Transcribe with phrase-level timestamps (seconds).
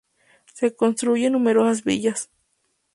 [0.55, 2.31] Se construyen numerosas villas.